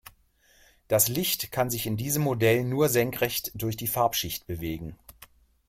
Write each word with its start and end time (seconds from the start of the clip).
Das 0.87 1.09
Licht 1.09 1.51
kann 1.51 1.69
sich 1.69 1.85
in 1.85 1.95
diesem 1.95 2.23
Modell 2.23 2.63
nur 2.63 2.89
senkrecht 2.89 3.51
durch 3.53 3.77
die 3.77 3.85
Farbschicht 3.85 4.47
bewegen. 4.47 4.97